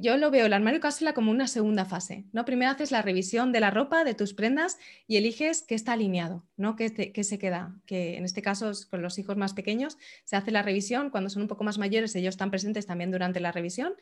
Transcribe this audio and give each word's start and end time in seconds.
yo 0.00 0.16
lo 0.18 0.30
veo 0.30 0.46
el 0.46 0.52
armario 0.52 0.80
cápsula 0.80 1.14
como 1.14 1.30
una 1.30 1.46
segunda 1.46 1.84
fase. 1.84 2.24
¿no? 2.32 2.44
Primero 2.44 2.70
haces 2.70 2.90
la 2.90 3.02
revisión 3.02 3.52
de 3.52 3.60
la 3.60 3.70
ropa, 3.70 4.04
de 4.04 4.14
tus 4.14 4.34
prendas 4.34 4.78
y 5.06 5.16
eliges 5.16 5.62
qué 5.62 5.74
está 5.74 5.92
alineado, 5.92 6.44
¿no? 6.56 6.76
qué, 6.76 7.12
qué 7.12 7.24
se 7.24 7.38
queda. 7.38 7.74
Que 7.86 8.16
en 8.16 8.24
este 8.24 8.42
caso, 8.42 8.72
con 8.90 9.02
los 9.02 9.18
hijos 9.18 9.36
más 9.36 9.54
pequeños, 9.54 9.96
se 10.24 10.36
hace 10.36 10.50
la 10.50 10.62
revisión. 10.62 11.10
Cuando 11.10 11.30
son 11.30 11.42
un 11.42 11.48
poco 11.48 11.64
más 11.64 11.78
mayores, 11.78 12.14
ellos 12.14 12.34
están 12.34 12.50
presentes 12.50 12.86
también 12.86 13.10
durante 13.10 13.40
la 13.40 13.52
revisión 13.52 13.94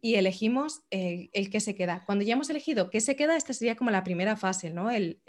y 0.00 0.14
elegimos 0.14 0.82
el, 0.90 1.50
que 1.50 1.60
se 1.60 1.74
queda. 1.74 2.04
Cuando 2.04 2.24
ya 2.24 2.34
hemos 2.34 2.50
elegido 2.50 2.90
qué 2.90 3.00
se 3.00 3.16
queda, 3.16 3.36
esta 3.36 3.52
sería 3.52 3.76
como 3.76 3.90
la 3.90 4.04
primera 4.04 4.36
fase, 4.36 4.70
¿no? 4.70 4.90
El, 4.90 5.20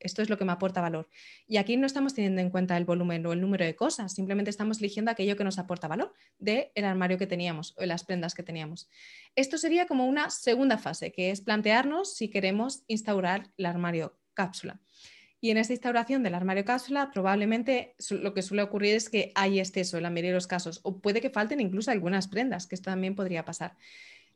esto 0.00 0.22
es 0.22 0.30
lo 0.30 0.38
que 0.38 0.44
me 0.44 0.52
aporta 0.52 0.80
valor. 0.80 1.08
Y 1.46 1.56
aquí 1.56 1.76
no 1.76 1.86
estamos 1.86 2.14
teniendo 2.14 2.40
en 2.40 2.50
cuenta 2.50 2.76
el 2.76 2.84
volumen 2.84 3.24
o 3.26 3.32
el 3.32 3.40
número 3.40 3.64
de 3.64 3.76
cosas, 3.76 4.14
simplemente 4.14 4.50
estamos 4.50 4.78
eligiendo 4.78 5.10
aquello 5.10 5.36
que 5.36 5.44
nos 5.44 5.58
aporta 5.58 5.88
valor 5.88 6.12
del 6.38 6.68
el 6.74 6.84
armario 6.84 7.18
que 7.18 7.26
teníamos 7.26 7.74
o 7.76 7.80
de 7.80 7.86
las 7.86 8.04
prendas 8.04 8.34
que 8.34 8.42
teníamos. 8.42 8.88
Esto 9.34 9.58
sería 9.58 9.86
como 9.86 10.06
una 10.06 10.30
segunda 10.30 10.78
fase, 10.78 11.12
que 11.12 11.30
es 11.30 11.40
plantearnos 11.40 12.14
si 12.16 12.28
queremos 12.28 12.82
instaurar 12.86 13.52
el 13.56 13.66
armario 13.66 14.18
cápsula. 14.34 14.80
Y 15.46 15.50
en 15.52 15.58
esta 15.58 15.74
instauración 15.74 16.24
del 16.24 16.34
armario 16.34 16.64
cápsula, 16.64 17.12
probablemente 17.12 17.94
lo 18.10 18.34
que 18.34 18.42
suele 18.42 18.64
ocurrir 18.64 18.96
es 18.96 19.08
que 19.08 19.30
hay 19.36 19.60
exceso 19.60 19.96
en 19.96 20.02
la 20.02 20.10
mayoría 20.10 20.32
de 20.32 20.38
los 20.38 20.48
casos, 20.48 20.80
o 20.82 20.98
puede 20.98 21.20
que 21.20 21.30
falten 21.30 21.60
incluso 21.60 21.92
algunas 21.92 22.26
prendas, 22.26 22.66
que 22.66 22.74
esto 22.74 22.90
también 22.90 23.14
podría 23.14 23.44
pasar. 23.44 23.76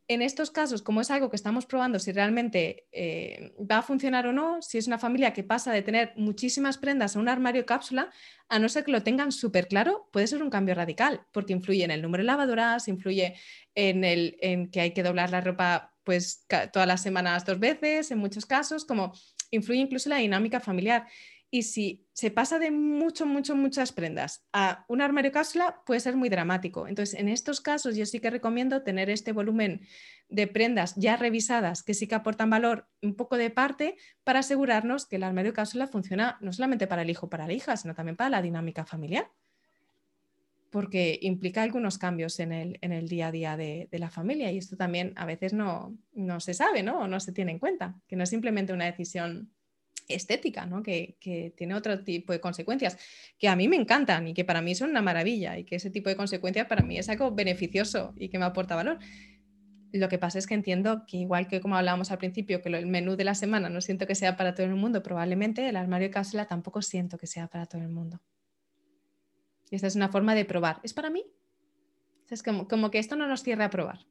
En 0.06 0.22
estos 0.22 0.52
casos, 0.52 0.82
como 0.82 1.00
es 1.00 1.10
algo 1.10 1.28
que 1.28 1.34
estamos 1.34 1.66
probando 1.66 1.98
si 1.98 2.12
realmente 2.12 2.86
eh, 2.92 3.52
va 3.58 3.78
a 3.78 3.82
funcionar 3.82 4.28
o 4.28 4.32
no, 4.32 4.62
si 4.62 4.78
es 4.78 4.86
una 4.86 4.98
familia 4.98 5.32
que 5.32 5.42
pasa 5.42 5.72
de 5.72 5.82
tener 5.82 6.12
muchísimas 6.14 6.78
prendas 6.78 7.16
a 7.16 7.18
un 7.18 7.28
armario 7.28 7.66
cápsula, 7.66 8.10
a 8.48 8.60
no 8.60 8.68
ser 8.68 8.84
que 8.84 8.92
lo 8.92 9.02
tengan 9.02 9.32
súper 9.32 9.66
claro, 9.66 10.08
puede 10.12 10.28
ser 10.28 10.44
un 10.44 10.50
cambio 10.50 10.76
radical, 10.76 11.26
porque 11.32 11.54
influye 11.54 11.82
en 11.82 11.90
el 11.90 12.02
número 12.02 12.22
de 12.22 12.26
lavadoras, 12.26 12.86
influye 12.86 13.34
en, 13.74 14.04
el, 14.04 14.36
en 14.42 14.70
que 14.70 14.80
hay 14.80 14.92
que 14.92 15.02
doblar 15.02 15.32
la 15.32 15.40
ropa 15.40 15.92
pues 16.04 16.46
todas 16.72 16.86
las 16.86 17.02
semanas 17.02 17.44
dos 17.44 17.58
veces, 17.58 18.12
en 18.12 18.18
muchos 18.18 18.46
casos, 18.46 18.84
como 18.84 19.12
influye 19.50 19.80
incluso 19.80 20.08
la 20.08 20.16
dinámica 20.16 20.60
familiar. 20.60 21.06
Y 21.52 21.64
si 21.64 22.06
se 22.12 22.30
pasa 22.30 22.60
de 22.60 22.70
mucho, 22.70 23.26
mucho, 23.26 23.56
muchas 23.56 23.90
prendas 23.90 24.46
a 24.52 24.84
un 24.88 25.00
armario 25.00 25.32
cápsula, 25.32 25.82
puede 25.84 25.98
ser 25.98 26.14
muy 26.14 26.28
dramático. 26.28 26.86
Entonces, 26.86 27.18
en 27.18 27.28
estos 27.28 27.60
casos, 27.60 27.96
yo 27.96 28.06
sí 28.06 28.20
que 28.20 28.30
recomiendo 28.30 28.82
tener 28.82 29.10
este 29.10 29.32
volumen 29.32 29.80
de 30.28 30.46
prendas 30.46 30.94
ya 30.94 31.16
revisadas 31.16 31.82
que 31.82 31.94
sí 31.94 32.06
que 32.06 32.14
aportan 32.14 32.50
valor 32.50 32.88
un 33.02 33.16
poco 33.16 33.36
de 33.36 33.50
parte 33.50 33.96
para 34.22 34.40
asegurarnos 34.40 35.06
que 35.06 35.16
el 35.16 35.24
armario 35.24 35.52
cápsula 35.52 35.88
funciona 35.88 36.38
no 36.40 36.52
solamente 36.52 36.86
para 36.86 37.02
el 37.02 37.10
hijo 37.10 37.26
o 37.26 37.30
para 37.30 37.48
la 37.48 37.52
hija, 37.52 37.76
sino 37.76 37.94
también 37.94 38.16
para 38.16 38.30
la 38.30 38.42
dinámica 38.42 38.84
familiar. 38.84 39.28
Porque 40.70 41.18
implica 41.20 41.62
algunos 41.62 41.98
cambios 41.98 42.38
en 42.38 42.52
el, 42.52 42.78
en 42.80 42.92
el 42.92 43.08
día 43.08 43.28
a 43.28 43.32
día 43.32 43.56
de, 43.56 43.88
de, 43.90 43.98
la 43.98 44.08
familia 44.08 44.52
y 44.52 44.58
esto 44.58 44.76
también 44.76 45.12
a 45.16 45.26
veces 45.26 45.52
no, 45.52 45.98
no 46.12 46.38
se 46.38 46.54
sabe 46.54 46.82
¿no? 46.82 47.00
o 47.00 47.08
no 47.08 47.18
se 47.18 47.32
tiene 47.32 47.50
en 47.52 47.58
cuenta, 47.58 48.00
que 48.06 48.14
no 48.14 48.22
es 48.22 48.30
simplemente 48.30 48.72
una 48.72 48.84
decisión 48.84 49.50
estética, 50.14 50.66
¿no? 50.66 50.82
que, 50.82 51.16
tiene 51.56 51.74
otro 51.74 52.02
tipo 52.02 52.32
de 52.32 52.40
consecuencias, 52.40 52.98
que 53.38 53.48
a 53.48 53.56
mí 53.56 53.68
me 53.68 53.76
encantan 53.76 54.28
y 54.28 54.34
que 54.34 54.44
para 54.44 54.62
mí 54.62 54.74
son 54.74 54.90
una 54.90 55.02
maravilla 55.02 55.58
y 55.58 55.64
que 55.64 55.76
ese 55.76 55.90
tipo 55.90 56.08
de 56.08 56.16
consecuencias 56.16 56.66
para 56.66 56.82
mí 56.82 56.98
es 56.98 57.08
algo 57.08 57.30
beneficioso 57.32 58.14
y 58.16 58.28
que 58.28 58.38
me 58.38 58.44
aporta 58.44 58.76
valor. 58.76 58.98
Lo 59.92 60.08
que 60.08 60.18
pasa 60.18 60.38
es 60.38 60.46
que 60.46 60.54
entiendo 60.54 61.04
que 61.06 61.16
igual 61.16 61.48
que 61.48 61.60
como 61.60 61.76
hablábamos 61.76 62.10
al 62.12 62.18
principio, 62.18 62.62
que 62.62 62.68
el 62.68 62.86
menú 62.86 63.16
de 63.16 63.24
la 63.24 63.34
semana 63.34 63.68
no 63.68 63.80
siento 63.80 64.06
que 64.06 64.14
sea 64.14 64.36
para 64.36 64.54
todo 64.54 64.66
el 64.66 64.76
mundo, 64.76 65.02
probablemente 65.02 65.68
el 65.68 65.76
armario 65.76 66.08
de 66.08 66.12
cápsula 66.12 66.46
tampoco 66.46 66.80
siento 66.82 67.18
que 67.18 67.26
sea 67.26 67.48
para 67.48 67.66
todo 67.66 67.82
el 67.82 67.88
mundo. 67.88 68.20
Esta 69.70 69.86
es 69.86 69.96
una 69.96 70.08
forma 70.08 70.34
de 70.34 70.44
probar. 70.44 70.80
¿Es 70.82 70.94
para 70.94 71.10
mí? 71.10 71.24
Es 72.28 72.42
como, 72.42 72.68
como 72.68 72.90
que 72.90 72.98
esto 72.98 73.16
no 73.16 73.26
nos 73.26 73.42
cierra 73.42 73.66
a 73.66 73.70
probar. 73.70 74.06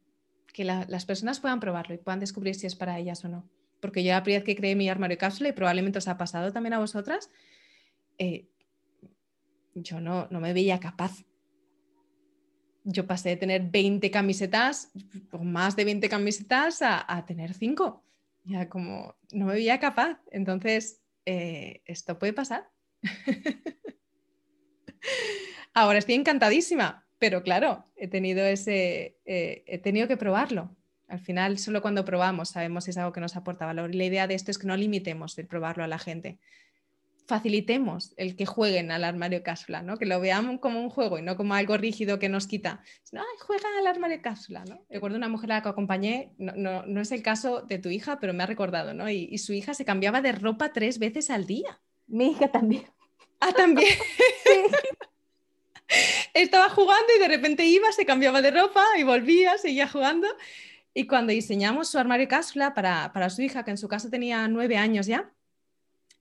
Que 0.54 0.64
las 0.64 1.06
personas 1.06 1.40
puedan 1.40 1.60
probarlo 1.60 1.96
y 1.96 2.00
puedan 2.00 2.20
descubrir 2.20 2.56
si 2.56 2.68
es 2.68 2.76
para 2.76 2.98
ellas 3.00 3.24
o 3.24 3.30
no 3.30 3.50
porque 3.80 4.04
yo 4.04 4.12
la 4.12 4.24
primera 4.24 4.40
vez 4.40 4.46
que 4.46 4.56
creé 4.56 4.76
mi 4.76 4.90
armario 4.90 5.18
cápsula 5.18 5.50
y 5.50 5.54
probablemente 5.54 5.98
os 6.00 6.08
ha 6.08 6.18
pasado 6.18 6.52
también 6.52 6.74
a 6.74 6.80
vosotras, 6.80 7.30
eh, 8.18 8.48
yo 9.74 10.02
no, 10.02 10.28
no 10.30 10.40
me 10.40 10.54
veía 10.54 10.80
capaz. 10.80 11.24
Yo 12.84 13.06
pasé 13.06 13.30
de 13.30 13.38
tener 13.38 13.70
20 13.70 14.10
camisetas, 14.10 14.92
o 15.32 15.44
más 15.44 15.76
de 15.76 15.86
20 15.86 16.10
camisetas, 16.10 16.82
a, 16.82 17.26
tener 17.26 17.54
5. 17.54 18.04
Ya 18.46 18.70
como 18.70 19.16
no 19.32 19.46
me 19.46 19.54
veía 19.54 19.80
capaz. 19.80 20.20
Entonces, 20.32 21.02
eh, 21.26 21.82
esto 21.86 22.18
puede 22.18 22.34
pasar. 22.34 22.70
Ahora 25.80 26.00
estoy 26.00 26.16
encantadísima, 26.16 27.08
pero 27.20 27.42
claro, 27.42 27.86
he 27.96 28.10
tenido 28.10 28.46
ese, 28.46 29.18
eh, 29.24 29.64
he 29.66 29.78
tenido 29.78 30.10
que 30.10 30.18
probarlo. 30.18 30.76
Al 31.08 31.22
final, 31.22 31.58
solo 31.58 31.82
cuando 31.82 32.04
probamos 32.04 32.50
sabemos 32.50 32.84
si 32.84 32.90
es 32.90 32.98
algo 32.98 33.14
que 33.14 33.22
nos 33.22 33.38
aporta 33.38 33.66
valor. 33.66 33.96
Y 33.96 33.98
la 33.98 34.04
idea 34.04 34.28
de 34.28 34.34
esto 34.34 34.52
es 34.52 34.58
que 34.58 34.68
no 34.68 34.76
limitemos 34.76 35.38
el 35.38 35.48
probarlo 35.48 35.86
a 35.86 35.88
la 35.88 35.98
gente. 35.98 36.38
Facilitemos 37.28 38.14
el 38.18 38.36
que 38.36 38.46
jueguen 38.46 38.92
al 38.92 39.06
armario 39.06 39.42
cápsula, 39.42 39.82
¿no? 39.82 39.96
que 39.96 40.06
lo 40.06 40.20
veamos 40.20 40.60
como 40.60 40.82
un 40.82 40.90
juego 40.90 41.18
y 41.18 41.22
no 41.22 41.38
como 41.38 41.54
algo 41.54 41.78
rígido 41.78 42.20
que 42.20 42.28
nos 42.28 42.46
quita. 42.46 42.84
No, 43.14 43.24
juegan 43.40 43.72
al 43.80 43.88
armario 43.88 44.22
cápsula. 44.22 44.66
¿no? 44.66 44.86
Recuerdo 44.90 45.16
una 45.16 45.30
mujer 45.30 45.54
a 45.54 45.56
la 45.56 45.64
que 45.64 45.70
acompañé, 45.70 46.34
no, 46.38 46.86
no, 46.86 47.00
es 47.00 47.14
el 47.14 47.24
caso 47.24 47.62
de 47.62 47.80
tu 47.80 47.88
hija, 47.88 48.20
pero 48.20 48.34
me 48.34 48.44
ha 48.44 48.48
recordado, 48.48 48.94
¿no? 48.94 49.10
Y, 49.10 49.38
su 49.38 49.54
hija 49.54 49.74
se 49.74 49.86
cambiaba 49.86 50.20
de 50.22 50.34
ropa 50.34 50.74
tres 50.74 51.00
veces 51.00 51.30
al 51.30 51.46
día. 51.46 51.80
Mi 52.06 52.32
hija 52.32 52.50
también. 52.52 52.84
Ah, 53.40 53.54
también. 53.56 53.88
Estaba 56.34 56.70
jugando 56.70 57.08
y 57.16 57.20
de 57.20 57.28
repente 57.28 57.66
iba, 57.66 57.92
se 57.92 58.06
cambiaba 58.06 58.42
de 58.42 58.52
ropa 58.52 58.86
y 58.98 59.04
volvía, 59.04 59.58
seguía 59.58 59.88
jugando. 59.88 60.28
Y 60.94 61.08
cuando 61.08 61.32
diseñamos 61.32 61.90
su 61.90 61.98
armario 61.98 62.28
cápsula 62.28 62.74
para, 62.74 63.12
para, 63.14 63.30
su 63.30 63.42
hija, 63.42 63.64
que 63.64 63.72
en 63.72 63.78
su 63.78 63.88
caso 63.88 64.10
tenía 64.10 64.48
nueve 64.48 64.78
años 64.78 65.08
ya, 65.08 65.32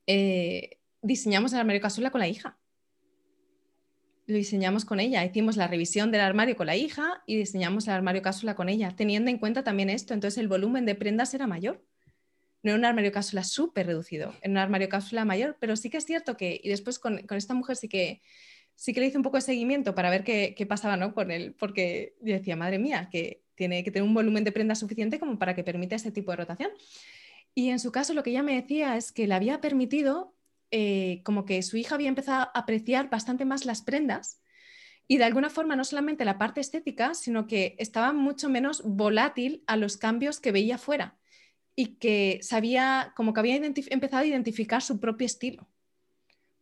eh, 0.06 0.78
diseñamos 1.02 1.52
el 1.52 1.60
armario 1.60 1.80
cápsula 1.80 2.10
con 2.10 2.20
la 2.20 2.28
hija. 2.28 2.58
Lo 4.26 4.36
diseñamos 4.36 4.84
con 4.84 5.00
ella, 5.00 5.24
hicimos 5.24 5.56
la 5.56 5.68
revisión 5.68 6.10
del 6.10 6.20
armario 6.20 6.54
con 6.54 6.66
la 6.66 6.76
hija 6.76 7.22
y 7.26 7.36
diseñamos 7.36 7.86
el 7.88 7.94
armario 7.94 8.20
cápsula 8.20 8.54
con 8.54 8.68
ella, 8.68 8.94
teniendo 8.94 9.30
en 9.30 9.38
cuenta 9.38 9.64
también 9.64 9.88
esto. 9.88 10.12
Entonces 10.12 10.38
el 10.38 10.48
volumen 10.48 10.84
de 10.84 10.94
prendas 10.94 11.32
era 11.32 11.46
mayor. 11.46 11.82
No 12.62 12.72
era 12.72 12.78
un 12.78 12.84
armario 12.84 13.12
cápsula 13.12 13.44
súper 13.44 13.86
reducido, 13.86 14.34
era 14.42 14.50
un 14.50 14.58
armario 14.58 14.88
cápsula 14.88 15.24
mayor, 15.24 15.56
pero 15.60 15.76
sí 15.76 15.90
que 15.90 15.98
es 15.98 16.04
cierto 16.04 16.36
que, 16.36 16.60
y 16.62 16.68
después 16.68 16.98
con, 16.98 17.22
con 17.26 17.38
esta 17.38 17.54
mujer 17.54 17.76
sí 17.76 17.88
que, 17.88 18.20
sí 18.78 18.92
que 18.94 19.00
le 19.00 19.06
hice 19.06 19.16
un 19.16 19.24
poco 19.24 19.38
de 19.38 19.40
seguimiento 19.40 19.92
para 19.96 20.08
ver 20.08 20.22
qué, 20.22 20.54
qué 20.56 20.64
pasaba 20.64 20.96
¿no? 20.96 21.12
con 21.12 21.32
él, 21.32 21.52
porque 21.58 22.14
decía, 22.20 22.54
madre 22.54 22.78
mía, 22.78 23.08
que 23.10 23.42
tiene 23.56 23.82
que 23.82 23.90
tener 23.90 24.06
un 24.06 24.14
volumen 24.14 24.44
de 24.44 24.52
prenda 24.52 24.76
suficiente 24.76 25.18
como 25.18 25.36
para 25.36 25.56
que 25.56 25.64
permita 25.64 25.96
ese 25.96 26.12
tipo 26.12 26.30
de 26.30 26.36
rotación. 26.36 26.70
Y 27.56 27.70
en 27.70 27.80
su 27.80 27.90
caso 27.90 28.14
lo 28.14 28.22
que 28.22 28.30
ella 28.30 28.44
me 28.44 28.54
decía 28.54 28.96
es 28.96 29.10
que 29.10 29.26
le 29.26 29.34
había 29.34 29.60
permitido, 29.60 30.32
eh, 30.70 31.22
como 31.24 31.44
que 31.44 31.60
su 31.64 31.76
hija 31.76 31.96
había 31.96 32.08
empezado 32.08 32.42
a 32.42 32.52
apreciar 32.54 33.10
bastante 33.10 33.44
más 33.44 33.64
las 33.64 33.82
prendas 33.82 34.40
y 35.08 35.18
de 35.18 35.24
alguna 35.24 35.50
forma 35.50 35.74
no 35.74 35.82
solamente 35.82 36.24
la 36.24 36.38
parte 36.38 36.60
estética, 36.60 37.14
sino 37.14 37.48
que 37.48 37.74
estaba 37.78 38.12
mucho 38.12 38.48
menos 38.48 38.82
volátil 38.84 39.64
a 39.66 39.76
los 39.76 39.96
cambios 39.96 40.38
que 40.38 40.52
veía 40.52 40.78
fuera 40.78 41.18
y 41.74 41.96
que 41.96 42.38
sabía, 42.42 43.12
como 43.16 43.32
que 43.32 43.40
había 43.40 43.56
empezado 43.56 44.22
a 44.22 44.26
identificar 44.26 44.82
su 44.82 45.00
propio 45.00 45.26
estilo. 45.26 45.66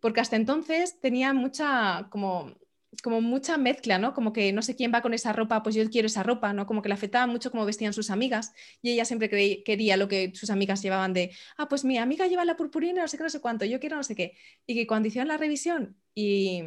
Porque 0.07 0.21
hasta 0.21 0.37
entonces 0.37 1.01
tenía 1.01 1.33
mucha, 1.33 2.07
como 2.11 2.55
como 3.03 3.21
mucha 3.21 3.59
mezcla, 3.59 3.99
¿no? 3.99 4.15
Como 4.15 4.33
que 4.33 4.53
no 4.53 4.63
sé 4.63 4.77
quién 4.77 4.93
va 4.95 5.03
con 5.03 5.15
esa 5.15 5.33
ropa, 5.33 5.65
pues 5.65 5.75
yo 5.75 5.83
quiero 5.91 6.07
esa 6.07 6.23
ropa, 6.23 6.53
¿no? 6.53 6.65
Como 6.65 6.81
que 6.81 6.89
le 6.89 6.95
afectaba 6.95 7.27
mucho 7.27 7.51
cómo 7.51 7.67
vestían 7.67 7.93
sus 7.93 8.09
amigas 8.09 8.53
y 8.83 8.93
ella 8.93 9.05
siempre 9.05 9.29
quería 9.65 9.97
lo 9.97 10.07
que 10.07 10.31
sus 10.33 10.49
amigas 10.51 10.81
llevaban 10.81 11.13
de, 11.13 11.33
ah, 11.57 11.69
pues 11.69 11.85
mi 11.85 11.99
amiga 11.99 12.29
lleva 12.29 12.45
la 12.45 12.57
purpurina, 12.57 13.03
no 13.03 13.09
sé 13.09 13.17
qué, 13.17 13.25
no 13.25 13.31
sé 13.31 13.41
cuánto, 13.41 13.65
yo 13.65 13.81
quiero 13.81 13.97
no 13.97 14.05
sé 14.05 14.15
qué. 14.15 14.37
Y 14.65 14.77
que 14.77 14.87
cuando 14.87 15.09
hicieron 15.09 15.27
la 15.27 15.39
revisión 15.39 15.97
y 16.15 16.63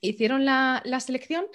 hicieron 0.00 0.44
la, 0.44 0.82
selección, 0.98 1.46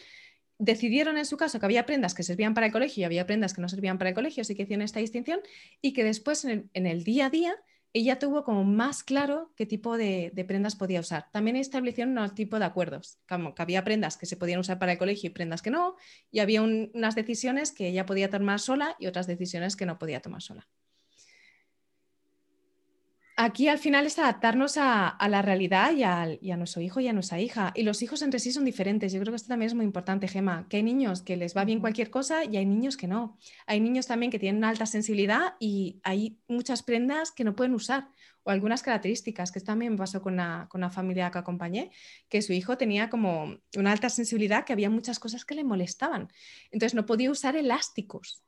decidieron 0.57 1.17
en 1.17 1.25
su 1.25 1.35
caso 1.35 1.59
que 1.59 1.65
había 1.65 1.85
prendas 1.85 2.13
que 2.13 2.23
servían 2.23 2.53
para 2.53 2.67
el 2.67 2.71
colegio 2.71 3.01
y 3.01 3.03
había 3.03 3.25
prendas 3.25 3.53
que 3.53 3.59
no 3.59 3.67
servían 3.67 3.97
para 3.97 4.11
el 4.11 4.15
colegio, 4.15 4.39
así 4.39 4.55
que 4.55 4.63
hicieron 4.63 4.83
esta 4.85 5.01
distinción 5.01 5.41
y 5.81 5.91
que 5.91 6.05
después 6.05 6.45
en 6.45 6.69
el 6.73 7.03
día 7.03 7.25
a 7.25 7.29
día 7.29 7.53
ella 7.93 8.17
tuvo 8.17 8.43
como 8.43 8.63
más 8.63 9.03
claro 9.03 9.53
qué 9.55 9.65
tipo 9.65 9.97
de, 9.97 10.31
prendas 10.47 10.75
podía 10.75 10.99
usar. 10.99 11.29
También 11.31 11.55
establecieron 11.55 12.17
un 12.17 12.35
tipo 12.35 12.57
de 12.57 12.65
acuerdos, 12.65 13.19
como 13.29 13.53
que 13.53 13.61
había 13.61 13.83
prendas 13.83 14.17
que 14.17 14.25
se 14.25 14.35
podían 14.35 14.59
usar 14.59 14.79
para 14.79 14.93
el 14.93 14.97
colegio 14.97 15.29
y 15.29 15.33
prendas 15.33 15.61
que 15.61 15.69
no, 15.69 15.95
y 16.31 16.39
había 16.39 16.63
unas 16.63 17.15
decisiones 17.15 17.71
que 17.71 17.87
ella 17.87 18.05
podía 18.05 18.29
tomar 18.29 18.59
sola 18.59 18.95
y 18.99 19.07
otras 19.07 19.27
decisiones 19.27 19.75
que 19.75 19.85
no 19.85 19.99
podía 19.99 20.21
tomar 20.21 20.41
sola 20.41 20.67
aquí 23.35 23.67
al 23.67 23.79
final 23.79 24.05
es 24.05 24.19
adaptarnos 24.19 24.77
a, 24.77 25.17
la 25.27 25.41
realidad 25.41 25.91
y, 25.93 26.03
a 26.51 26.57
nuestro 26.57 26.81
hijo 26.81 26.99
y 26.99 27.07
a 27.07 27.13
nuestra 27.13 27.39
hija. 27.39 27.71
Y 27.75 27.83
los 27.83 28.01
hijos 28.01 28.21
entre 28.21 28.39
sí 28.39 28.51
son 28.51 28.65
diferentes. 28.65 29.11
Yo 29.11 29.19
creo 29.19 29.31
que 29.31 29.37
esto 29.37 29.49
también 29.49 29.67
es 29.67 29.73
muy 29.73 29.85
importante, 29.85 30.27
Gema, 30.27 30.67
que 30.69 30.77
hay 30.77 30.83
niños 30.83 31.21
que 31.21 31.37
les 31.37 31.55
va 31.55 31.65
bien 31.65 31.79
cualquier 31.79 32.09
cosa 32.09 32.45
y 32.45 32.57
hay 32.57 32.65
niños 32.65 32.97
que 32.97 33.07
no. 33.07 33.37
Hay 33.65 33.79
niños 33.79 34.07
también 34.07 34.31
que 34.31 34.39
tienen 34.39 34.57
una 34.57 34.69
alta 34.69 34.85
sensibilidad 34.85 35.55
y 35.59 35.99
hay 36.03 36.39
muchas 36.47 36.83
prendas 36.83 37.31
que 37.31 37.43
no 37.43 37.55
pueden 37.55 37.73
usar 37.73 38.09
o 38.43 38.51
algunas 38.51 38.83
características, 38.83 39.51
que 39.51 39.59
esto 39.59 39.71
también 39.71 39.93
me 39.93 39.97
pasó 39.97 40.21
con 40.21 40.33
una, 40.33 40.67
con 40.69 40.79
una 40.79 40.89
familia 40.89 41.31
que 41.31 41.37
acompañé, 41.37 41.91
que 42.27 42.41
su 42.41 42.51
hijo 42.51 42.77
tenía 42.77 43.09
como 43.09 43.57
una 43.77 43.91
alta 43.91 44.09
sensibilidad, 44.09 44.65
que 44.65 44.73
había 44.73 44.89
muchas 44.89 45.17
cosas 45.17 45.45
que 45.45 45.55
le 45.55 45.63
molestaban. 45.63 46.27
Entonces 46.71 46.93
no 46.93 47.05
podía 47.05 47.31
usar 47.31 47.55
elásticos 47.55 48.43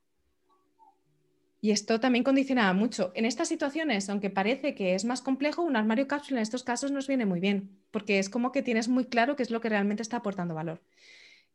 Y 1.65 1.71
esto 1.71 1.99
también 1.99 2.23
condicionaba 2.23 2.73
mucho. 2.73 3.11
En 3.15 3.25
estas 3.25 3.47
situaciones, 3.47 4.07
aunque 4.11 4.29
parece 4.29 4.75
que 4.75 4.93
es 4.93 5.03
más 5.03 5.23
complejo, 5.23 5.63
un 5.63 5.75
armario 5.75 6.07
cápsula 6.07 6.39
en 6.39 6.43
estos 6.43 6.63
casos 6.63 6.91
nos 6.91 7.07
viene 7.07 7.25
muy 7.25 7.39
bien, 7.39 7.71
porque 7.89 8.19
es 8.19 8.29
como 8.29 8.51
que 8.51 8.61
tienes 8.61 8.87
muy 8.87 9.05
claro 9.05 9.35
qué 9.35 9.41
es 9.41 9.49
lo 9.49 9.61
que 9.61 9.69
realmente 9.69 10.03
está 10.03 10.17
aportando 10.17 10.53
valor. 10.53 10.83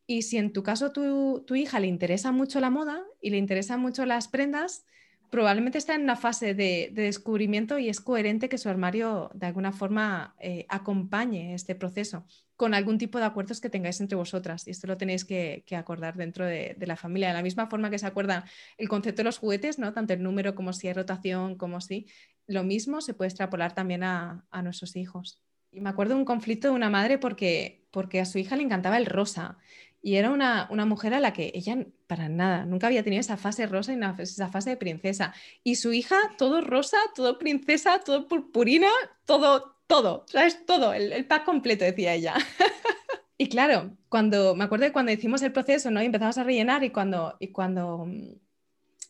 Y 0.08 0.22
si 0.22 0.36
en 0.36 0.52
tu 0.52 0.64
caso 0.64 0.90
tu, 0.90 1.44
tu 1.46 1.54
hija 1.54 1.78
le 1.78 1.86
interesa 1.86 2.32
mucho 2.32 2.58
la 2.58 2.70
moda 2.70 3.04
y 3.20 3.30
le 3.30 3.36
interesan 3.36 3.78
mucho 3.78 4.04
las 4.04 4.26
prendas, 4.26 4.84
probablemente 5.30 5.78
está 5.78 5.94
en 5.94 6.02
una 6.02 6.16
fase 6.16 6.54
de, 6.54 6.90
descubrimiento 6.92 7.78
y 7.78 7.88
es 7.88 8.00
coherente 8.00 8.48
que 8.48 8.58
su 8.58 8.68
armario 8.68 9.30
de 9.32 9.46
alguna 9.46 9.72
forma 9.72 10.34
eh, 10.40 10.66
acompañe 10.68 11.54
este 11.54 11.74
proceso 11.74 12.26
con 12.56 12.74
algún 12.74 12.98
tipo 12.98 13.18
de 13.18 13.24
acuerdos 13.24 13.60
que 13.60 13.70
tengáis 13.70 14.00
entre 14.00 14.16
vosotras. 14.16 14.66
Y 14.66 14.72
esto 14.72 14.86
lo 14.86 14.98
tenéis 14.98 15.24
que, 15.24 15.64
acordar 15.74 16.16
dentro 16.16 16.44
de, 16.44 16.76
la 16.80 16.96
familia. 16.96 17.28
De 17.28 17.34
la 17.34 17.42
misma 17.42 17.68
forma 17.68 17.88
que 17.88 17.98
se 17.98 18.06
acuerda 18.06 18.44
el 18.76 18.88
concepto 18.88 19.20
de 19.20 19.24
los 19.24 19.38
juguetes, 19.38 19.78
¿no? 19.78 19.94
tanto 19.94 20.12
el 20.12 20.22
número 20.22 20.54
como 20.54 20.72
si 20.72 20.88
hay 20.88 20.92
rotación, 20.92 21.56
como 21.56 21.80
si. 21.80 22.06
Lo 22.46 22.64
mismo 22.64 23.00
se 23.00 23.14
puede 23.14 23.28
extrapolar 23.28 23.74
también 23.74 24.02
a, 24.02 24.44
nuestros 24.62 24.96
hijos. 24.96 25.40
Y 25.70 25.80
me 25.80 25.88
acuerdo 25.88 26.14
de 26.14 26.20
un 26.20 26.26
conflicto 26.26 26.68
de 26.68 26.74
una 26.74 26.90
madre 26.90 27.16
porque, 27.16 27.86
porque 27.92 28.20
a 28.20 28.26
su 28.26 28.38
hija 28.38 28.56
le 28.56 28.64
encantaba 28.64 28.98
el 28.98 29.06
rosa 29.06 29.56
y 30.02 30.16
era 30.16 30.30
una, 30.30 30.66
mujer 30.86 31.12
a 31.14 31.20
la 31.20 31.32
que 31.32 31.52
ella 31.54 31.86
para 32.06 32.28
nada, 32.28 32.64
nunca 32.64 32.86
había 32.86 33.02
tenido 33.02 33.20
esa 33.20 33.36
fase 33.36 33.66
rosa 33.66 33.92
y 33.92 33.98
esa 34.22 34.48
fase 34.48 34.70
de 34.70 34.76
princesa. 34.76 35.34
Y 35.62 35.76
su 35.76 35.92
hija, 35.92 36.16
todo 36.38 36.60
rosa, 36.62 36.96
todo 37.14 37.38
princesa, 37.38 38.00
todo 38.00 38.26
purpurina, 38.26 38.88
todo, 39.26 39.76
todo, 39.86 40.24
¿sabes? 40.28 40.64
Todo, 40.64 40.94
el, 40.94 41.26
pack 41.26 41.44
completo, 41.44 41.84
decía 41.84 42.14
ella. 42.14 42.34
y 43.38 43.48
claro, 43.48 43.96
cuando, 44.08 44.54
me 44.54 44.64
acuerdo 44.64 44.86
de 44.86 44.92
cuando 44.92 45.12
hicimos 45.12 45.42
el 45.42 45.52
proceso, 45.52 45.90
¿no? 45.90 46.02
Y 46.02 46.06
empezamos 46.06 46.38
a 46.38 46.44
rellenar 46.44 46.82
y 46.82 46.90
cuando, 46.90 47.36
y 47.38 47.48
cuando, 47.48 48.08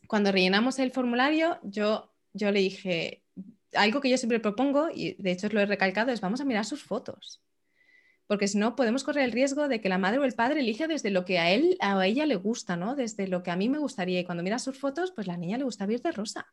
cuando 0.08 0.32
rellenamos 0.32 0.80
el 0.80 0.90
formulario, 0.90 1.58
yo, 1.62 2.12
yo 2.32 2.50
le 2.50 2.60
dije, 2.60 3.22
algo 3.74 4.00
que 4.00 4.10
yo 4.10 4.18
siempre 4.18 4.40
propongo, 4.40 4.88
y 4.92 5.14
de 5.22 5.30
hecho 5.30 5.48
lo 5.50 5.60
he 5.60 5.66
recalcado, 5.66 6.10
es 6.10 6.20
vamos 6.20 6.40
a 6.40 6.44
mirar 6.44 6.64
sus 6.64 6.82
fotos 6.82 7.40
porque 8.30 8.46
si 8.46 8.58
no 8.58 8.76
podemos 8.76 9.02
correr 9.02 9.24
el 9.24 9.32
riesgo 9.32 9.66
de 9.66 9.80
que 9.80 9.88
la 9.88 9.98
madre 9.98 10.20
o 10.20 10.24
el 10.24 10.34
padre 10.34 10.60
elija 10.60 10.86
desde 10.86 11.10
lo 11.10 11.24
que 11.24 11.40
a 11.40 11.50
él 11.50 11.76
o 11.82 11.98
a 11.98 12.06
ella 12.06 12.26
le 12.26 12.36
gusta, 12.36 12.76
¿no? 12.76 12.94
Desde 12.94 13.26
lo 13.26 13.42
que 13.42 13.50
a 13.50 13.56
mí 13.56 13.68
me 13.68 13.78
gustaría. 13.78 14.20
Y 14.20 14.24
cuando 14.24 14.44
mira 14.44 14.60
sus 14.60 14.78
fotos, 14.78 15.10
pues 15.10 15.26
la 15.26 15.36
niña 15.36 15.58
le 15.58 15.64
gusta 15.64 15.84
ver 15.84 16.00
de 16.00 16.12
rosa. 16.12 16.46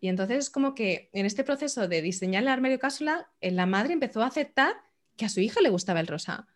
Y 0.00 0.08
entonces 0.08 0.38
es 0.38 0.48
como 0.48 0.74
que 0.74 1.10
en 1.12 1.26
este 1.26 1.44
proceso 1.44 1.88
de 1.88 2.00
diseñar 2.00 2.44
el 2.44 2.48
armario 2.48 2.78
cápsula, 2.78 3.28
eh, 3.42 3.50
la 3.50 3.66
madre 3.66 3.92
empezó 3.92 4.22
a 4.22 4.28
aceptar 4.28 4.72
que 5.18 5.26
a 5.26 5.28
su 5.28 5.40
hija 5.40 5.60
le 5.60 5.68
gustaba 5.68 6.00
el 6.00 6.06
rosa. 6.06 6.48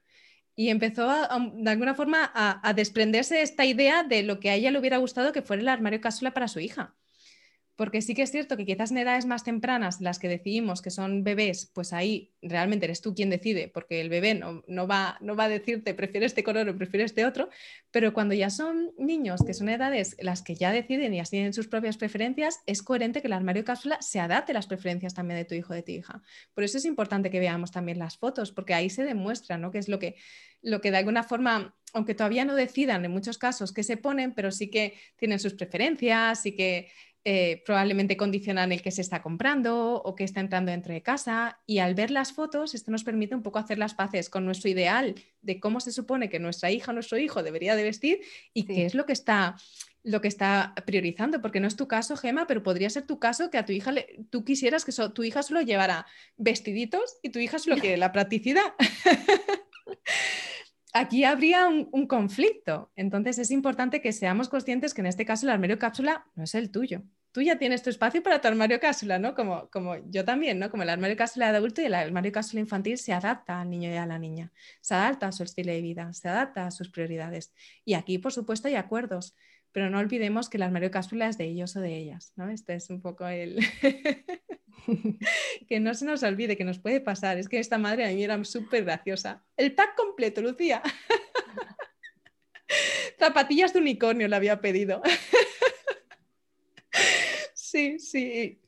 Y 0.55 0.71
empezó 0.71 1.11
de 1.11 1.71
alguna 1.71 1.95
forma 1.95 2.33
a, 2.35 2.67
a 2.67 2.73
desprenderse 2.73 3.43
esta 3.43 3.67
idea 3.67 4.03
de 4.03 4.23
lo 4.23 4.41
que 4.41 4.49
a 4.49 4.55
ella 4.55 4.71
le 4.71 4.79
hubiera 4.79 4.97
gustado 4.97 5.33
que 5.33 5.43
fuera 5.43 5.61
el 5.61 5.69
armario 5.69 6.01
cápsula 6.01 6.31
para 6.31 6.49
su 6.49 6.59
hija. 6.59 6.95
Porque 7.77 8.01
sí 8.01 8.15
que 8.15 8.23
es 8.23 8.31
cierto 8.31 8.57
que 8.57 8.65
quizás 8.65 8.91
en 8.91 8.99
edades 8.99 9.27
más 9.27 9.45
tempranas, 9.45 10.01
las 10.01 10.19
que 10.19 10.29
decidimos 10.29 10.81
que 10.81 10.91
son 10.91 11.23
bebés, 11.23 11.71
pues 11.75 11.93
ahí 11.93 12.33
realmente 12.41 12.87
eres 12.87 13.03
tú 13.03 13.15
quien 13.15 13.29
decide, 13.29 13.69
porque 13.69 14.01
el 14.01 14.09
bebé 14.09 14.35
no, 14.35 14.65
no, 14.67 14.87
va, 14.89 15.19
no 15.21 15.37
va 15.37 15.45
a 15.45 15.49
decirte 15.49 15.93
prefieres 15.93 16.33
este 16.33 16.43
color 16.43 16.69
o 16.69 16.77
prefieres 16.77 17.11
este 17.11 17.27
otro, 17.27 17.51
pero 17.91 18.15
cuando 18.15 18.35
ya 18.35 18.49
son 18.49 18.93
niños, 18.99 19.43
que 19.45 19.53
son 19.53 19.69
edades 19.69 20.17
las 20.21 20.43
que 20.43 20.55
ya 20.55 20.73
deciden 20.73 21.13
y 21.13 21.21
así 21.21 21.33
tienen 21.33 21.53
sus 21.53 21.69
propias 21.69 21.99
preferencias, 21.99 22.61
es 22.67 22.83
coherente 22.83 23.21
que 23.21 23.27
el 23.27 23.35
armario 23.35 23.65
cápsula 23.65 23.99
se 24.01 24.21
adapte 24.21 24.53
a 24.53 24.55
las 24.55 24.67
preferencias 24.67 25.13
también 25.13 25.39
de 25.39 25.45
tu 25.45 25.55
hijo 25.55 25.73
o 25.73 25.77
de 25.77 25.83
tu 25.83 25.93
hija. 25.93 26.23
Por 26.55 26.65
eso 26.65 26.79
es 26.79 26.87
importante 26.87 27.31
que 27.31 27.41
veamos 27.41 27.73
también 27.73 27.99
las 27.99 28.17
fotos, 28.17 28.53
porque 28.53 28.73
ahí 28.73 28.89
se 28.89 29.05
demuestra 29.05 29.59
¿no? 29.59 29.71
que 29.71 29.79
es 29.79 29.89
lo 29.89 29.99
que, 29.99 30.17
lo 30.63 30.81
que 30.81 30.91
de 30.91 30.97
alguna 30.97 31.23
forma 31.23 31.75
aunque 31.93 32.15
todavía 32.15 32.45
no 32.45 32.55
decidan 32.55 33.07
en 33.07 33.11
muchos 33.11 33.39
casos 33.39 33.73
qué 33.73 33.83
se 33.83 33.97
ponen, 33.97 34.35
pero 34.35 34.51
sí 34.51 34.69
que 34.69 34.99
tienen 35.17 35.39
sus 35.39 35.55
preferencias 35.55 36.45
y 36.45 36.55
que 36.55 36.91
eh, 37.29 37.65
probablemente 37.67 38.17
condicionan 38.17 38.71
el 38.71 38.83
que 38.83 38.93
se 38.93 39.01
está 39.01 39.21
comprando 39.21 39.97
o 39.97 40.15
que 40.15 40.23
está 40.23 40.39
entrando 40.39 40.71
dentro 40.71 40.95
de 40.95 41.03
casa. 41.03 41.59
Y 41.67 41.79
al 41.79 41.97
ver 41.97 42.13
las 42.13 42.33
fotos, 42.33 42.73
esto 42.73 42.93
nos 42.93 43.03
permite 43.03 43.35
un 43.35 43.43
poco 43.43 43.59
hacer 43.59 43.79
las 43.79 43.95
paces 43.95 44.31
con 44.31 44.45
nuestro 44.45 44.71
ideal 44.71 45.17
de 45.43 45.59
cómo 45.59 45.81
se 45.81 45.91
supone 45.91 46.29
que 46.29 46.39
nuestra 46.39 46.71
hija 46.71 46.93
o 46.93 46.95
nuestro 46.95 47.19
hijo 47.19 47.43
debería 47.43 47.75
de 47.75 47.83
vestir 47.83 48.21
y 48.55 48.63
qué 48.65 48.87
es 48.87 48.95
lo 48.95 49.07
que 49.07 49.13
está 49.13 49.57
lo 50.05 50.21
que 50.21 50.29
está 50.29 50.73
priorizando, 50.87 51.43
porque 51.43 51.59
no 51.59 51.67
es 51.67 51.75
tu 51.75 51.89
caso, 51.89 52.17
Gema, 52.17 52.47
pero 52.47 52.63
podría 52.63 52.89
ser 52.91 53.09
tu 53.09 53.19
caso 53.19 53.51
que 53.51 53.59
a 53.59 53.65
tu 53.65 53.73
hija 53.73 53.91
le, 53.91 54.21
tú 54.31 54.45
quisieras 54.45 54.85
que 54.85 54.93
tu 54.93 55.25
hija 55.25 55.43
solo 55.43 55.63
llevara 55.63 56.07
vestiditos 56.37 57.19
y 57.25 57.31
tu 57.31 57.41
hija 57.41 57.59
solo 57.59 57.77
quiere 57.77 57.97
la 57.97 58.13
practicidad. 58.13 58.75
aquí 60.97 61.25
habría 61.25 61.69
un, 61.69 62.07
conflicto. 62.07 62.91
Entonces 62.97 63.39
es 63.39 63.51
importante 63.51 64.01
que 64.01 64.13
seamos 64.13 64.49
conscientes 64.49 64.95
que 64.95 65.03
en 65.03 65.07
este 65.07 65.25
caso 65.25 65.47
el 65.47 65.53
armario 65.53 65.79
cápsula 65.79 66.27
no 66.35 66.45
es 66.45 66.55
el 66.55 66.71
tuyo. 66.71 67.03
Tú 67.37 67.43
ya 67.43 67.59
tienes 67.59 67.83
tu 67.83 67.91
espacio 67.91 68.23
para 68.23 68.41
tu 68.41 68.49
armario 68.49 68.81
cápsula, 68.81 69.19
¿no? 69.19 69.35
Como, 69.35 69.69
como 69.69 69.97
yo 70.09 70.25
también, 70.25 70.59
¿no? 70.59 70.71
Como 70.71 70.85
el 70.85 70.89
armario 70.89 71.19
cápsula 71.19 71.53
de 71.53 71.59
adulto 71.59 71.83
y 71.83 71.85
el 71.85 71.93
armario 71.93 72.33
cápsula 72.33 72.61
infantil 72.61 72.97
se 72.97 73.13
adapta 73.13 73.61
al 73.61 73.69
niño 73.69 73.91
y 73.91 73.97
a 73.97 74.07
la 74.07 74.19
niña, 74.19 74.55
se 74.81 74.95
adapta 74.95 75.27
a 75.27 75.33
su 75.33 75.43
estilo 75.43 75.71
de 75.71 75.83
vida, 75.83 76.11
se 76.15 76.31
adapta 76.31 76.67
a 76.67 76.71
sus 76.71 76.89
prioridades. 76.89 77.53
Y 77.85 77.93
aquí, 77.93 78.17
por 78.17 78.33
supuesto, 78.33 78.69
hay 78.69 78.77
acuerdos, 78.77 79.37
pero 79.71 79.91
no 79.91 79.99
olvidemos 79.99 80.49
que 80.49 80.57
el 80.57 80.63
armario 80.63 80.91
cápsula 80.91 81.29
es 81.29 81.37
de 81.37 81.45
ellos 81.45 81.77
o 81.77 81.81
de 81.81 81.95
ellas, 81.95 82.33
¿no? 82.37 82.49
Este 82.49 82.75
es 82.75 82.89
un 82.89 83.03
poco 83.03 83.27
el... 83.27 83.59
que 85.69 85.79
no 85.79 85.93
se 85.93 86.07
nos 86.07 86.23
olvide 86.23 86.57
que 86.57 86.65
nos 86.65 86.79
puede 86.79 87.03
pasar. 87.03 87.37
Es 87.37 87.51
que 87.51 87.59
esta 87.59 87.77
madre 87.77 88.07
a 88.07 88.15
mí 88.15 88.25
era 88.25 88.43
súper 88.45 88.85
graciosa. 88.85 89.45
El 89.59 89.75
pack 89.75 89.95
completo, 89.95 90.41
Lucía. 90.41 90.83
Zapatillas 93.19 93.75
de 93.75 93.81
unicornio 93.81 94.27
le 94.27 94.37
había 94.37 94.63
pedido. 94.63 95.03
sí, 97.77 97.99
sí. 97.99 98.61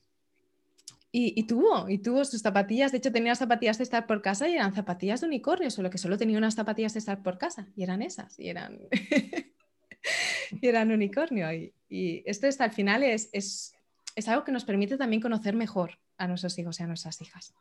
Y, 1.10 1.46
tuvo, 1.46 1.88
y 1.88 1.98
tuvo 1.98 2.24
sus 2.24 2.42
zapatillas. 2.42 2.92
De 2.92 2.98
hecho, 2.98 3.10
tenía 3.10 3.34
zapatillas 3.34 3.78
de 3.78 3.84
estar 3.84 4.06
por 4.06 4.22
casa 4.22 4.48
y 4.48 4.54
eran 4.54 4.74
zapatillas 4.74 5.20
de 5.22 5.26
unicornio, 5.26 5.70
solo 5.70 5.90
que 5.90 5.98
solo 5.98 6.16
tenía 6.16 6.38
unas 6.38 6.54
zapatillas 6.54 6.92
de 6.92 7.00
estar 7.00 7.22
por 7.22 7.38
casa. 7.38 7.66
Y 7.74 7.82
eran 7.82 8.02
esas, 8.02 8.38
y 8.38 8.48
eran, 8.48 8.78
y 10.52 10.66
eran 10.66 10.92
unicornio. 10.92 11.52
Y, 11.52 12.22
esto 12.26 12.46
es, 12.46 12.60
al 12.60 12.72
final 12.72 13.02
es, 13.02 13.30
es 13.32 13.74
es 14.18 14.26
algo 14.26 14.42
que 14.42 14.50
nos 14.50 14.64
permite 14.64 14.96
también 14.96 15.22
conocer 15.22 15.54
mejor 15.54 16.00
a 16.16 16.26
nuestros 16.26 16.58
hijos 16.58 16.80
y 16.80 16.82
a 16.82 16.88
nuestras 16.88 17.20
hijas. 17.22 17.54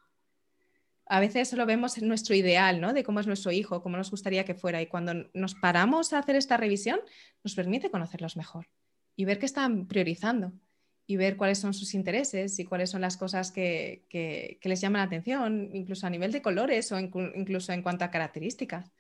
A 1.06 1.20
veces 1.20 1.50
solo 1.50 1.68
vemos 1.68 2.02
nuestro 2.02 2.34
ideal, 2.34 2.82
¿no? 2.82 2.94
De 2.94 3.04
cómo 3.04 3.20
es 3.20 3.28
nuestro 3.28 3.52
hijo, 3.52 3.84
cómo 3.84 3.96
nos 3.96 4.10
gustaría 4.10 4.44
que 4.44 4.56
fuera. 4.56 4.82
Y 4.82 4.88
cuando 4.88 5.30
nos 5.36 5.54
paramos 5.54 6.14
a 6.14 6.18
hacer 6.18 6.36
esta 6.36 6.58
revisión, 6.58 7.00
nos 7.44 7.54
permite 7.54 7.92
conocerlos 7.92 8.36
mejor 8.36 8.68
y 9.16 9.26
ver 9.26 9.38
qué 9.38 9.46
están 9.46 9.86
priorizando 9.86 10.52
y 11.08 11.16
ver 11.16 11.38
cuáles 11.38 11.60
son 11.60 11.74
sus 11.74 11.94
intereses 11.94 12.60
y 12.60 12.66
cuáles 12.66 12.90
son 12.90 13.02
las 13.02 13.16
cosas 13.16 13.52
que, 13.52 14.06
que, 14.10 14.60
les 14.64 14.82
llaman 14.82 15.00
la 15.00 15.06
atención, 15.06 15.70
incluso 15.74 16.06
a 16.06 16.10
nivel 16.10 16.34
de 16.34 16.42
colores 16.42 16.92
o 16.92 17.00
incluso 17.00 17.72
en 17.72 17.82
cuanto 17.82 18.04
a 18.04 18.12
características. 18.12 18.92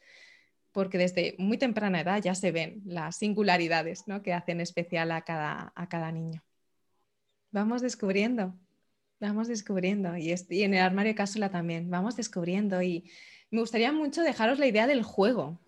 Porque 0.72 0.98
desde 0.98 1.36
muy 1.38 1.58
temprana 1.58 2.02
edad 2.02 2.22
ya 2.22 2.34
se 2.34 2.52
ven 2.52 2.82
las 2.86 3.18
singularidades 3.18 4.08
¿no? 4.08 4.24
que 4.24 4.34
hacen 4.34 4.62
especial 4.62 5.12
a 5.12 5.24
cada, 5.24 5.74
a 5.76 5.90
cada 5.90 6.12
niño. 6.12 6.44
Vamos 7.52 7.82
descubriendo, 7.82 8.58
vamos 9.20 9.48
descubriendo. 9.48 10.16
Y, 10.18 10.32
en 10.32 10.74
el 10.74 10.82
armario 10.82 11.16
cápsula 11.16 11.50
también, 11.50 11.90
vamos 11.90 12.16
descubriendo. 12.16 12.82
Y 12.82 13.10
me 13.52 13.60
gustaría 13.60 13.92
mucho 13.92 14.22
dejaros 14.22 14.60
la 14.60 14.68
idea 14.68 14.88
del 14.88 15.04
juego, 15.04 15.60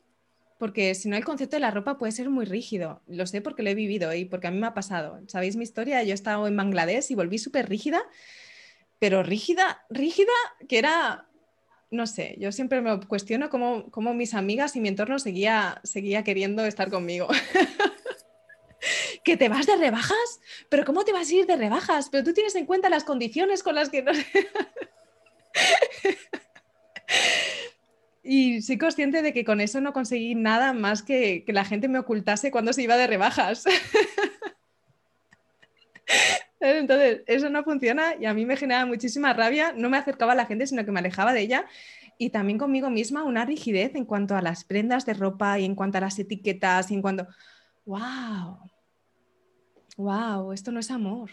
porque 0.60 0.94
si 0.94 1.08
no 1.08 1.16
el 1.16 1.24
concepto 1.24 1.56
de 1.56 1.62
la 1.62 1.72
ropa 1.72 1.98
puede 1.98 2.12
ser 2.12 2.30
muy 2.30 2.46
rígido. 2.46 3.01
Lo 3.08 3.25
sé 3.25 3.42
porque 3.42 3.63
lo 3.63 3.70
he 3.70 3.75
vivido 3.75 4.13
y 4.13 4.25
porque 4.25 4.48
a 4.48 4.51
mí 4.51 4.60
me 4.60 4.68
ha 4.68 4.74
pasado. 4.74 5.22
¿Sabéis 5.28 5.56
mi 5.56 5.63
historia? 5.63 6.04
Yo 6.04 6.12
he 6.12 6.13
estado 6.13 6.46
en 6.48 6.58
Bangladesh 6.58 7.10
y 7.10 7.16
volví 7.16 7.39
súper 7.39 7.70
rígida, 7.70 8.04
pero 9.00 9.24
rígida, 9.24 9.86
rígida, 9.89 10.34
que 10.68 10.78
era, 10.78 11.30
no 11.92 12.06
sé, 12.06 12.36
yo 12.39 12.51
siempre 12.51 12.82
me 12.82 13.00
cuestiono 13.08 13.50
cómo, 13.50 13.89
cómo 13.89 14.13
mis 14.13 14.34
amigas 14.34 14.75
y 14.75 14.82
mi 14.82 14.89
entorno 14.89 15.18
seguía, 15.18 15.80
seguía 15.86 16.25
queriendo 16.25 16.66
estar 16.66 16.89
conmigo. 16.89 17.30
¿Que 19.24 19.38
te 19.38 19.48
vas 19.48 19.66
de 19.66 19.78
rebajas? 19.78 20.42
¿Pero 20.68 20.84
cómo 20.84 21.06
te 21.06 21.13
vas 21.13 21.30
a 21.30 21.36
ir 21.36 21.46
de 21.46 21.56
rebajas? 21.56 22.10
Pero 22.10 22.25
tú 22.25 22.34
tienes 22.34 22.56
en 22.56 22.66
cuenta 22.66 22.89
las 22.89 23.06
condiciones 23.06 23.63
con 23.63 23.75
las 23.75 23.89
que. 23.89 24.04
y 28.24 28.62
soy 28.62 28.78
consciente 28.78 29.22
de 29.22 29.34
que 29.34 29.46
con 29.46 29.62
eso 29.62 29.82
no 29.82 29.94
conseguí 29.94 30.36
nada 30.36 30.74
más 30.74 31.04
que 31.04 31.44
que 31.46 31.54
la 31.54 31.66
gente 31.66 31.88
me 31.88 32.00
ocultase 32.00 32.52
cuando 32.52 32.74
se 32.74 32.84
iba 32.84 32.98
de 32.98 33.08
rebajas. 33.08 33.66
Entonces, 36.60 37.22
eso 37.28 37.50
no 37.50 37.64
funciona 37.64 38.16
y 38.20 38.26
a 38.26 38.34
mí 38.34 38.46
me 38.46 38.58
genera 38.58 38.86
muchísima 38.86 39.34
rabia. 39.34 39.74
No 39.76 39.90
me 39.90 39.98
acercaba 39.98 40.34
a 40.34 40.36
la 40.36 40.46
gente, 40.46 40.68
sino 40.68 40.84
que 40.84 40.92
me 40.92 41.00
alejaba 41.00 41.34
de 41.34 41.42
ella. 41.42 41.66
Y 42.18 42.32
también 42.32 42.58
conmigo 42.58 42.90
misma 42.90 43.24
una 43.24 43.46
rigidez 43.46 43.96
en 43.96 44.04
cuanto 44.04 44.36
a 44.36 44.42
las 44.42 44.66
prendas 44.66 45.06
de 45.06 45.14
ropa 45.14 45.58
y 45.58 45.66
en 45.66 45.76
cuanto 45.76 46.00
a 46.00 46.02
las 46.02 46.20
etiquetas 46.20 46.92
y 46.92 46.96
en 46.96 47.02
cuanto 47.02 47.28
wow, 47.86 48.60
wow, 49.98 50.52
esto 50.52 50.72
no 50.72 50.82
es 50.82 50.92
amor. 50.92 51.32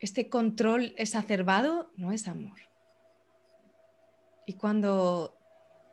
Este 0.00 0.28
control 0.28 0.94
exacerbado 0.98 1.90
no 1.96 2.12
es 2.12 2.28
amor. 2.28 2.58
Y 4.46 4.54
cuando 4.54 5.36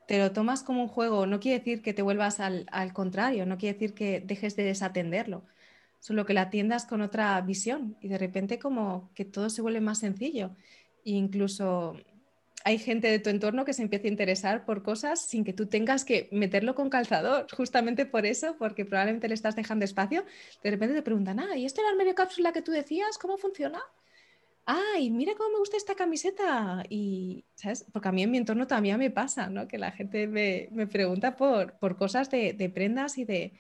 te 0.08 0.20
lo 0.20 0.32
tomas 0.32 0.64
como 0.64 0.84
un 0.84 0.88
juego, 0.88 1.26
no 1.26 1.40
quiere 1.40 1.60
decir 1.60 1.82
que 1.82 1.94
te 1.94 2.02
vuelvas 2.02 2.40
al, 2.40 2.68
contrario, 2.94 3.46
no 3.46 3.58
quiere 3.58 3.74
decir 3.74 3.94
que 3.94 4.22
dejes 4.22 4.56
de 4.56 4.64
desatenderlo. 4.64 5.46
solo 6.00 6.26
que 6.26 6.34
la 6.34 6.44
atiendas 6.44 6.86
con 6.86 7.02
otra 7.02 7.40
visión 7.42 7.96
y 8.02 8.10
de 8.10 8.18
repente 8.18 8.60
como 8.60 9.10
que 9.16 9.26
todo 9.26 9.50
se 9.50 9.62
vuelve 9.62 9.82
más 9.82 10.00
sencillo. 10.00 10.56
E 11.06 11.12
incluso 11.12 11.96
hay 12.66 12.78
gente 12.78 13.08
de 13.10 13.20
tu 13.20 13.30
entorno 13.30 13.66
que 13.66 13.74
se 13.74 13.82
empieza 13.84 14.08
a 14.08 14.12
interesar 14.12 14.66
por 14.66 14.84
cosas 14.84 15.26
sin 15.26 15.44
que 15.44 15.54
tú 15.54 15.68
tengas 15.68 16.06
que 16.06 16.30
meterlo 16.32 16.76
con 16.76 16.90
calzador, 16.90 17.48
justamente 17.56 18.06
por 18.06 18.26
eso, 18.26 18.58
porque 18.58 18.86
probablemente 18.86 19.28
le 19.28 19.34
estás 19.34 19.56
dejando 19.56 19.86
espacio. 19.86 20.26
De 20.64 20.72
repente 20.72 20.96
te 20.96 21.02
preguntan, 21.02 21.40
ah, 21.40 21.58
¿y 21.58 21.66
este 21.66 21.82
es 21.82 21.88
el 21.88 21.92
armario 21.94 22.16
cápsula 22.16 22.54
que 22.54 22.62
tú 22.62 22.72
decías? 22.72 23.18
¿Cómo 23.18 23.38
funciona? 23.38 23.82
Ay, 24.66 25.10
mira 25.10 25.34
cómo 25.36 25.52
me 25.52 25.60
gusta 25.60 25.78
esta 25.78 25.96
camiseta. 25.96 26.84
Y, 26.90 27.46
¿sabes? 27.56 27.86
Porque 27.92 28.10
a 28.10 28.12
mí 28.12 28.24
en 28.24 28.32
mi 28.32 28.38
entorno 28.38 28.68
también 28.68 28.98
me 28.98 29.12
pasa, 29.12 29.50
¿no? 29.50 29.68
Que 29.68 29.78
la 29.78 29.92
gente 29.92 30.28
me, 30.28 30.88
pregunta 30.88 31.36
por, 31.36 31.78
por 31.80 31.98
cosas 31.98 32.30
de, 32.30 32.72
prendas 32.74 33.18
y 33.18 33.26
de, 33.26 33.54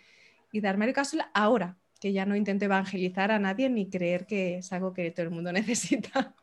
y 0.51 0.61
de 0.61 0.67
armario 0.67 0.93
cápsula 0.93 1.29
ahora, 1.33 1.77
que 1.99 2.13
ya 2.13 2.25
no 2.25 2.35
intento 2.35 2.65
evangelizar 2.65 3.31
a 3.31 3.39
nadie 3.39 3.69
ni 3.69 3.89
creer 3.89 4.25
que 4.25 4.57
es 4.57 4.71
algo 4.73 4.93
que 4.93 5.11
todo 5.11 5.25
el 5.25 5.31
mundo 5.31 5.51
necesita. 5.53 6.35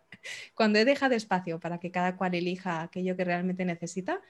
Cuando 0.55 0.79
he 0.79 0.85
dejado 0.85 1.15
espacio 1.15 1.61
para 1.61 1.79
que 1.81 1.91
cada 1.91 2.17
cual 2.17 2.35
elija 2.35 2.83
aquello 2.83 3.17
que 3.17 3.25
realmente 3.25 3.65
necesita, 3.65 4.21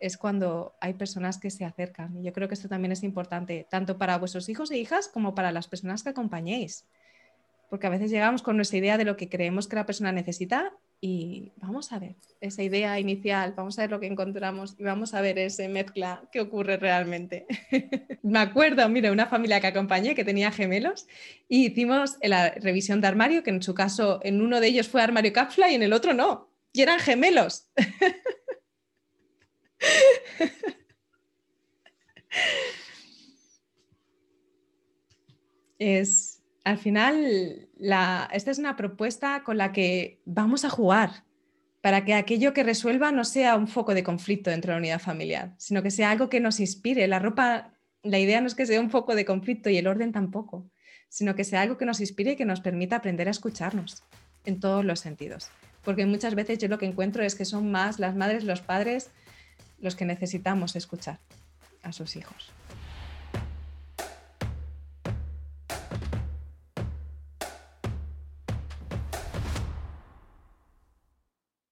es 0.00 0.18
cuando 0.18 0.74
hay 0.80 0.94
personas 0.94 1.38
que 1.38 1.50
se 1.50 1.64
acercan. 1.64 2.18
Y 2.18 2.24
yo 2.24 2.32
creo 2.32 2.48
que 2.48 2.54
esto 2.54 2.68
también 2.68 2.92
es 2.92 3.02
importante, 3.02 3.66
tanto 3.70 3.96
para 3.98 4.18
vuestros 4.18 4.48
hijos 4.48 4.70
e 4.70 4.78
hijas 4.78 5.08
como 5.08 5.34
para 5.34 5.52
las 5.52 5.68
personas 5.68 6.02
que 6.02 6.10
acompañéis 6.10 6.86
porque 7.70 7.86
a 7.86 7.90
veces 7.90 8.10
llegamos 8.10 8.42
con 8.42 8.56
nuestra 8.56 8.78
idea 8.78 8.98
de 8.98 9.04
lo 9.04 9.16
que 9.16 9.28
creemos 9.28 9.68
que 9.68 9.76
la 9.76 9.86
persona 9.86 10.12
necesita 10.12 10.72
y 11.00 11.52
vamos 11.56 11.92
a 11.92 11.98
ver 11.98 12.16
esa 12.40 12.62
idea 12.62 12.98
inicial, 12.98 13.52
vamos 13.56 13.78
a 13.78 13.82
ver 13.82 13.90
lo 13.90 14.00
que 14.00 14.06
encontramos 14.06 14.74
y 14.78 14.84
vamos 14.84 15.12
a 15.14 15.20
ver 15.20 15.38
esa 15.38 15.68
mezcla 15.68 16.22
que 16.32 16.40
ocurre 16.40 16.76
realmente. 16.78 17.46
Me 18.22 18.38
acuerdo, 18.38 18.88
mira, 18.88 19.12
una 19.12 19.26
familia 19.26 19.60
que 19.60 19.66
acompañé 19.66 20.14
que 20.14 20.24
tenía 20.24 20.50
gemelos 20.50 21.06
y 21.48 21.66
hicimos 21.66 22.16
la 22.22 22.50
revisión 22.50 23.00
de 23.00 23.08
armario, 23.08 23.42
que 23.42 23.50
en 23.50 23.62
su 23.62 23.74
caso 23.74 24.20
en 24.22 24.40
uno 24.40 24.60
de 24.60 24.68
ellos 24.68 24.88
fue 24.88 25.02
armario 25.02 25.32
cápsula 25.32 25.70
y 25.70 25.74
en 25.74 25.82
el 25.82 25.92
otro 25.92 26.14
no, 26.14 26.50
y 26.72 26.82
eran 26.82 26.98
gemelos. 26.98 27.70
es, 35.78 36.35
al 36.66 36.78
final, 36.78 37.68
esta 38.32 38.50
es 38.50 38.58
una 38.58 38.74
propuesta 38.74 39.44
con 39.44 39.56
la 39.56 39.70
que 39.70 40.20
vamos 40.24 40.64
a 40.64 40.68
jugar 40.68 41.22
para 41.80 42.04
que 42.04 42.12
aquello 42.12 42.52
que 42.52 42.64
resuelva 42.64 43.12
no 43.12 43.24
sea 43.24 43.54
un 43.54 43.68
foco 43.68 43.94
de 43.94 44.02
conflicto 44.02 44.50
dentro 44.50 44.70
de 44.70 44.74
la 44.74 44.80
unidad 44.80 44.98
familiar, 44.98 45.54
sino 45.58 45.80
que 45.84 45.92
sea 45.92 46.10
algo 46.10 46.28
que 46.28 46.40
nos 46.40 46.58
inspire. 46.58 47.06
La 47.06 47.20
ropa, 47.20 47.72
la 48.02 48.18
idea 48.18 48.40
no 48.40 48.48
es 48.48 48.56
que 48.56 48.66
sea 48.66 48.80
un 48.80 48.90
foco 48.90 49.14
de 49.14 49.24
conflicto 49.24 49.70
y 49.70 49.76
el 49.76 49.86
orden 49.86 50.10
tampoco, 50.10 50.68
sino 51.08 51.36
que 51.36 51.44
sea 51.44 51.60
algo 51.60 51.78
que 51.78 51.86
nos 51.86 52.00
inspire 52.00 52.32
y 52.32 52.36
que 52.36 52.44
nos 52.44 52.60
permita 52.60 52.96
aprender 52.96 53.28
a 53.28 53.30
escucharnos 53.30 54.02
en 54.44 54.58
todos 54.58 54.84
los 54.84 54.98
sentidos. 54.98 55.50
Porque 55.84 56.04
muchas 56.04 56.34
veces 56.34 56.58
yo 56.58 56.66
lo 56.66 56.78
que 56.78 56.86
encuentro 56.86 57.22
es 57.22 57.36
que 57.36 57.44
son 57.44 57.70
más 57.70 58.00
las 58.00 58.16
madres, 58.16 58.42
los 58.42 58.60
padres, 58.60 59.10
los 59.78 59.94
que 59.94 60.04
necesitamos 60.04 60.74
escuchar 60.74 61.20
a 61.84 61.92
sus 61.92 62.16
hijos. 62.16 62.50